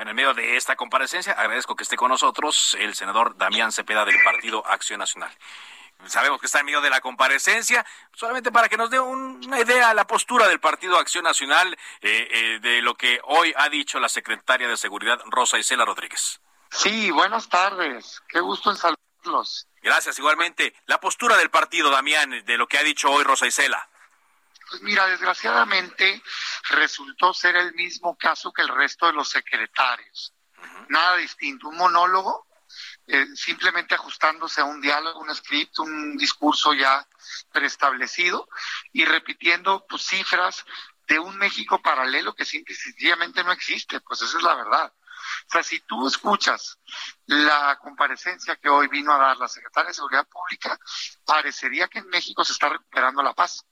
[0.00, 4.06] Bueno, en medio de esta comparecencia, agradezco que esté con nosotros el senador Damián Cepeda
[4.06, 5.30] del Partido Acción Nacional.
[6.06, 9.60] Sabemos que está en medio de la comparecencia, solamente para que nos dé un- una
[9.60, 13.68] idea de la postura del Partido Acción Nacional eh, eh, de lo que hoy ha
[13.68, 16.40] dicho la secretaria de Seguridad, Rosa Isela Rodríguez.
[16.70, 18.22] Sí, buenas tardes.
[18.26, 19.68] Qué gusto en saludarlos.
[19.82, 20.72] Gracias, igualmente.
[20.86, 23.89] La postura del partido, Damián, de lo que ha dicho hoy Rosa Isela.
[24.70, 26.22] Pues mira, desgraciadamente
[26.68, 30.32] resultó ser el mismo caso que el resto de los secretarios.
[30.88, 32.46] Nada distinto, un monólogo,
[33.08, 37.04] eh, simplemente ajustándose a un diálogo, un script, un discurso ya
[37.50, 38.48] preestablecido
[38.92, 40.64] y repitiendo pues, cifras
[41.08, 44.92] de un México paralelo que simple y sencillamente no existe, pues esa es la verdad.
[45.46, 46.78] O sea, si tú escuchas
[47.26, 50.78] la comparecencia que hoy vino a dar la secretaria de Seguridad Pública,
[51.24, 53.64] parecería que en México se está recuperando la paz.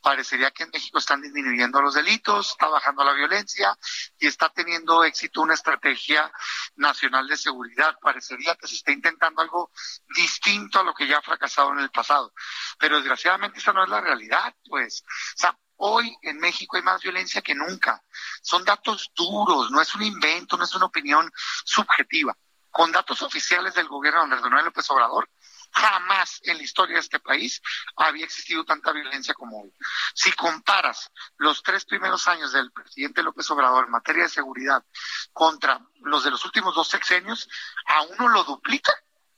[0.00, 3.76] Parecería que en México están disminuyendo los delitos, está bajando la violencia
[4.18, 6.30] y está teniendo éxito una estrategia
[6.76, 7.98] nacional de seguridad.
[8.00, 9.70] Parecería que se está intentando algo
[10.14, 12.32] distinto a lo que ya ha fracasado en el pasado.
[12.78, 15.04] Pero desgraciadamente esa no es la realidad, pues.
[15.34, 18.02] O sea, Hoy en México hay más violencia que nunca.
[18.42, 21.30] Son datos duros, no es un invento, no es una opinión
[21.64, 22.36] subjetiva.
[22.70, 25.28] Con datos oficiales del gobierno de Andrés Manuel López Obrador,
[25.74, 27.60] jamás en la historia de este país
[27.96, 29.72] había existido tanta violencia como hoy.
[30.14, 34.84] Si comparas los tres primeros años del presidente López Obrador en materia de seguridad
[35.32, 37.48] contra los de los últimos dos sexenios,
[37.86, 38.92] a uno lo duplica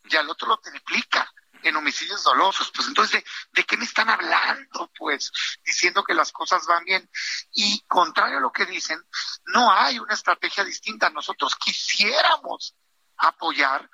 [0.05, 2.71] y al otro lo triplica en homicidios dolosos.
[2.75, 4.91] Pues entonces, ¿de, ¿de, qué me están hablando?
[4.97, 5.33] Pues
[5.77, 7.09] diciendo que las cosas van bien.
[7.53, 8.99] Y contrario a lo que dicen,
[9.47, 11.11] no hay una estrategia distinta.
[11.11, 12.75] Nosotros quisiéramos
[13.19, 13.89] apoyar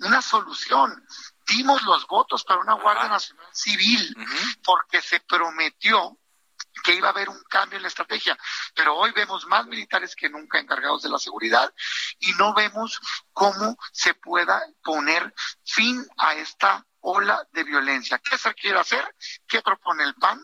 [0.00, 1.06] una solución.
[1.46, 4.62] Dimos los votos para una Guardia Nacional Civil uh -huh.
[4.64, 6.18] porque se prometió
[6.84, 8.38] que iba a haber un cambio en la estrategia,
[8.74, 11.72] pero hoy vemos más militares que nunca encargados de la seguridad
[12.20, 13.00] y no vemos
[13.32, 15.34] cómo se pueda poner
[15.64, 18.18] fin a esta ola de violencia.
[18.18, 19.04] ¿Qué se quiere hacer?
[19.46, 20.40] ¿Qué propone el PAN?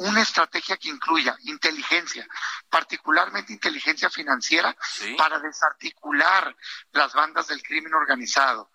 [0.00, 2.26] Una estrategia que incluya inteligencia,
[2.70, 5.14] particularmente inteligencia financiera, ¿Sí?
[5.14, 6.56] para desarticular
[6.92, 8.70] las bandas del crimen organizado,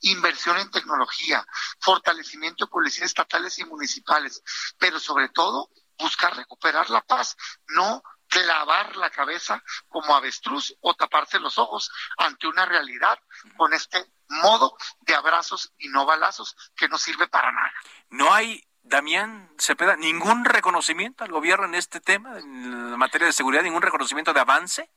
[0.00, 1.46] inversión en tecnología,
[1.80, 4.42] fortalecimiento de policías estatales y municipales,
[4.78, 7.36] pero sobre todo buscar recuperar la paz,
[7.68, 13.18] no clavar la cabeza como avestruz o taparse los ojos ante una realidad
[13.56, 17.72] con este modo de abrazos y no balazos que no sirve para nada.
[18.08, 23.62] No hay, Damián Cepeda, ningún reconocimiento al gobierno en este tema, en materia de seguridad,
[23.62, 24.90] ningún reconocimiento de avance.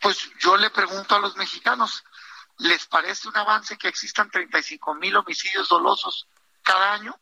[0.00, 2.04] Pues yo le pregunto a los mexicanos,
[2.58, 6.28] ¿les parece un avance que existan 35 mil homicidios dolosos
[6.62, 7.18] cada año?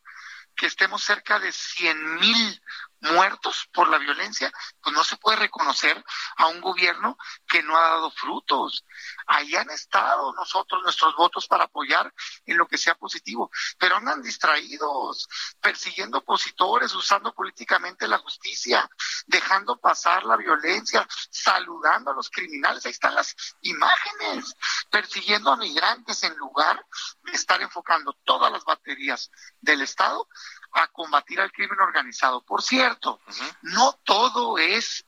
[0.57, 2.63] que estemos cerca de 100 mil
[3.01, 4.53] muertos por la violencia,
[4.83, 6.03] pues no se puede reconocer
[6.37, 8.85] a un gobierno que no ha dado frutos.
[9.27, 12.13] Ahí han estado nosotros, nuestros votos para apoyar
[12.45, 15.29] en lo que sea positivo, pero andan distraídos,
[15.61, 18.89] persiguiendo opositores, usando políticamente la justicia,
[19.27, 22.85] dejando pasar la violencia, saludando a los criminales.
[22.87, 24.55] Ahí están las imágenes,
[24.91, 26.85] persiguiendo a migrantes en lugar
[27.23, 29.31] de estar enfocando todas las baterías
[29.61, 30.29] del Estado
[30.73, 32.45] a combatir al crimen organizado.
[32.45, 33.57] Por cierto, uh -huh.
[33.63, 35.05] no todo es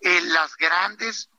[0.00, 1.30] eh, las grandes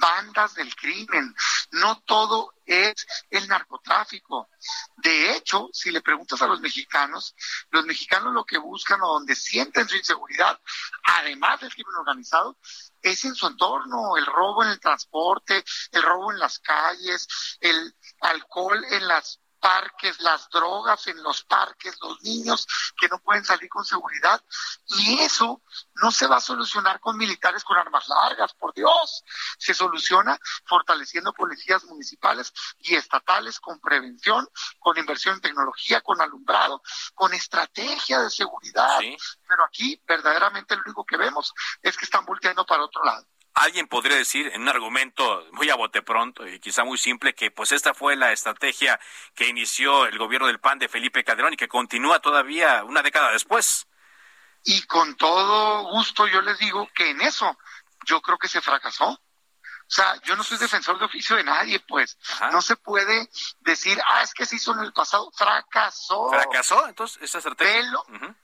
[0.00, 1.34] bandas del crimen,
[1.72, 4.48] no todo es el narcotráfico.
[4.96, 7.34] De hecho, si le preguntas a los mexicanos,
[7.70, 10.58] los mexicanos lo que buscan o donde sienten su inseguridad,
[11.04, 12.56] además del crimen organizado,
[13.02, 15.62] es en su entorno, el robo en el transporte,
[15.92, 17.28] el robo en las calles,
[17.60, 22.66] el alcohol en las parques, las drogas en los parques, los niños
[22.98, 24.42] que no pueden salir con seguridad.
[24.86, 25.62] Y eso
[25.96, 29.24] no se va a solucionar con militares con armas largas, por Dios.
[29.58, 34.48] Se soluciona fortaleciendo policías municipales y estatales con prevención,
[34.78, 36.82] con inversión en tecnología, con alumbrado,
[37.14, 38.98] con estrategia de seguridad.
[39.00, 39.16] ¿Sí?
[39.46, 41.52] Pero aquí verdaderamente lo único que vemos
[41.82, 45.74] es que están volteando para otro lado alguien podría decir en un argumento muy a
[45.74, 49.00] bote pronto y quizá muy simple que pues esta fue la estrategia
[49.34, 53.32] que inició el gobierno del PAN de Felipe Calderón y que continúa todavía una década
[53.32, 53.86] después.
[54.64, 57.58] Y con todo gusto yo les digo que en eso
[58.06, 59.08] yo creo que se fracasó.
[59.08, 62.16] O sea, yo no soy defensor de oficio de nadie, pues.
[62.52, 65.32] No se puede decir, ah, es que se hizo en el pasado.
[65.32, 66.28] Fracasó.
[66.28, 66.86] ¿Fracasó?
[66.86, 67.80] Entonces, esa estrategia.
[67.80, 68.36] En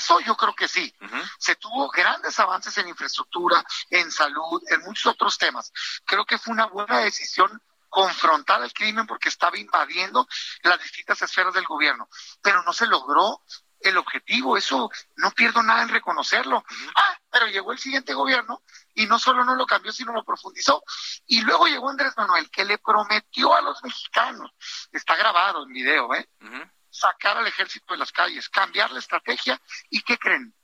[0.00, 0.92] eso yo creo que sí.
[1.38, 5.72] Se tuvo grandes avances en infraestructura, en salud, en muchos otros temas.
[6.04, 10.26] Creo que fue una buena decisión confrontar el crimen porque estaba invadiendo
[10.62, 12.08] las distintas esferas del gobierno,
[12.40, 13.42] pero no se logró
[13.80, 16.62] el objetivo, eso no pierdo nada en reconocerlo.
[16.94, 18.62] Ah, pero llegó el siguiente gobierno
[18.94, 20.82] y no solo no lo cambió, sino lo profundizó.
[21.26, 24.50] Y luego llegó Andrés Manuel, que le prometió a los mexicanos,
[24.92, 26.28] está grabado en video, ¿eh?
[26.90, 29.60] Sacar al ejército de las calles, cambiar la estrategia.
[29.88, 30.54] ¿Y qué creen?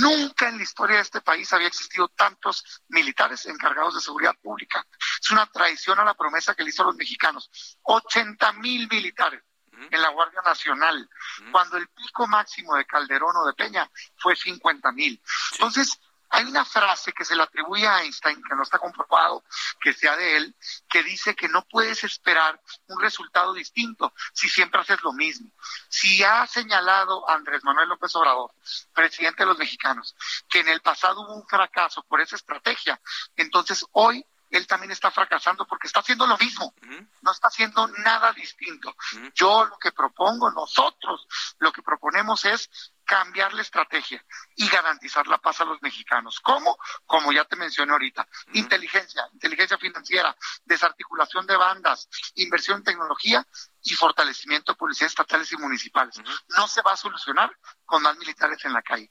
[0.00, 4.86] Nunca en la historia de este país había existido tantos militares encargados de seguridad pública.
[5.22, 7.50] Es una traición a la promesa que le hizo a los mexicanos.
[7.82, 9.42] 80 mil militares
[9.90, 11.08] en la Guardia Nacional,
[11.50, 15.20] cuando el pico máximo de Calderón o de Peña fue 50 mil.
[15.52, 15.98] Entonces,
[16.34, 19.44] hay una frase que se le atribuye a Einstein, que no está comprobado
[19.80, 20.56] que sea de él,
[20.88, 25.52] que dice que no puedes esperar un resultado distinto si siempre haces lo mismo.
[25.88, 28.52] Si ha señalado Andrés Manuel López Obrador,
[28.92, 30.16] presidente de los mexicanos,
[30.48, 33.00] que en el pasado hubo un fracaso por esa estrategia,
[33.36, 36.74] entonces hoy él también está fracasando porque está haciendo lo mismo,
[37.22, 38.94] no está haciendo nada distinto.
[39.34, 41.26] Yo lo que propongo, nosotros
[41.58, 42.70] lo que proponemos es
[43.04, 44.24] cambiar la estrategia
[44.56, 46.40] y garantizar la paz a los mexicanos.
[46.40, 46.78] ¿Cómo?
[47.06, 53.46] Como ya te mencioné ahorita, inteligencia, inteligencia financiera, desarticulación de bandas, inversión en tecnología
[53.82, 56.20] y fortalecimiento de policías estatales y municipales.
[56.56, 57.50] No se va a solucionar
[57.84, 59.10] con más militares en la calle.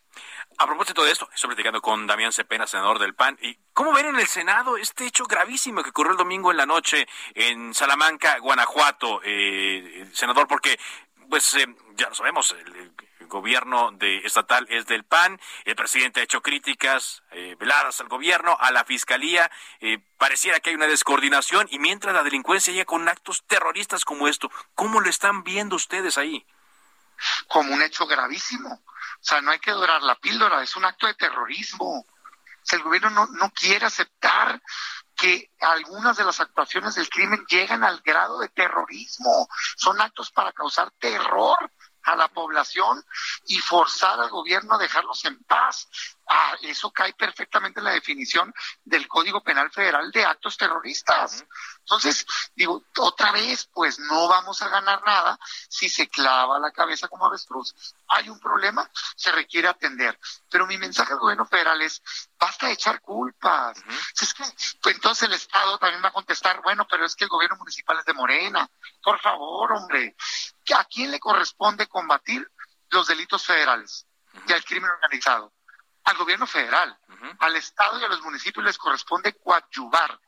[0.57, 3.37] A propósito de esto, estoy platicando con Damián Cepena, senador del PAN.
[3.41, 6.65] ¿Y cómo ven en el Senado este hecho gravísimo que ocurrió el domingo en la
[6.65, 10.47] noche en Salamanca, Guanajuato, eh, senador?
[10.47, 10.79] Porque,
[11.29, 12.93] pues, eh, ya lo sabemos, el,
[13.27, 18.57] gobierno de estatal es del PAN, el presidente ha hecho críticas eh, veladas al gobierno,
[18.59, 19.49] a la fiscalía,
[19.79, 24.27] eh, pareciera que hay una descoordinación y mientras la delincuencia llega con actos terroristas como
[24.27, 26.45] esto, ¿cómo lo están viendo ustedes ahí?
[27.47, 28.69] Como un hecho gravísimo.
[29.23, 31.99] O sea, no hay que dorar la píldora, es un acto de terrorismo.
[31.99, 34.61] O el gobierno no, no quiere aceptar
[35.15, 39.47] que algunas de las actuaciones del crimen llegan al grado de terrorismo.
[39.75, 41.71] Son actos para causar terror
[42.03, 43.03] a la población
[43.47, 45.87] y forzar al gobierno a dejarlos en paz.
[46.25, 48.53] Ah, eso cae perfectamente en la definición
[48.83, 51.45] del Código Penal Federal de actos terroristas.
[51.79, 52.25] Entonces,
[52.55, 55.37] digo, otra vez, pues no vamos a ganar nada
[55.67, 57.75] si se clava la cabeza como avestruz.
[58.07, 60.17] Hay un problema, se requiere atender.
[60.49, 62.01] Pero mi mensaje al gobierno federal es,
[62.39, 63.77] basta de echar culpas.
[64.21, 64.43] Es que,
[64.81, 67.99] pues, entonces el Estado también va a contestar, bueno, pero es que el gobierno municipal
[67.99, 68.69] es de Morena.
[69.01, 70.15] Por favor, hombre,
[70.73, 72.49] ¿a quién le corresponde combatir
[72.91, 74.07] los delitos federales
[74.47, 75.53] y al crimen organizado?
[76.05, 76.97] Al gobierno federal,
[77.39, 80.19] al Estado y a los municipios les corresponde coadyuvar.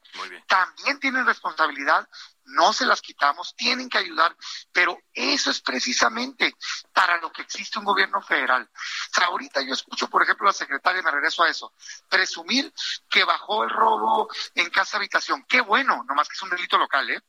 [0.47, 2.07] También tienen responsabilidad,
[2.45, 4.35] no se las quitamos, tienen que ayudar,
[4.71, 6.55] pero eso es precisamente
[6.93, 8.69] para lo que existe un gobierno federal.
[8.73, 11.73] O sea, ahorita yo escucho, por ejemplo, a la secretaria, me regreso a eso,
[12.09, 12.73] presumir
[13.09, 15.45] que bajó el robo en casa habitación.
[15.47, 17.21] Qué bueno, nomás que es un delito local, ¿eh?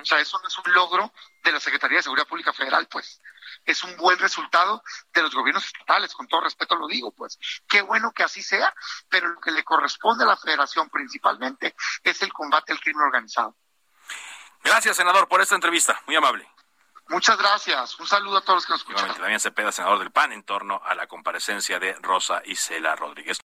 [0.00, 1.12] O sea, eso no es un logro
[1.42, 3.20] de la Secretaría de Seguridad Pública Federal, pues.
[3.64, 4.82] Es un buen resultado
[5.12, 7.38] de los gobiernos estatales, con todo respeto lo digo, pues.
[7.68, 8.74] Qué bueno que así sea,
[9.08, 13.56] pero lo que le corresponde a la federación principalmente es el combate al crimen organizado.
[14.62, 16.00] Gracias, senador, por esta entrevista.
[16.06, 16.48] Muy amable.
[17.08, 18.00] Muchas gracias.
[18.00, 19.14] Un saludo a todos los que nos escuchan.
[19.20, 23.44] También Cepeda, senador del PAN, en torno a la comparecencia de Rosa Isela Rodríguez.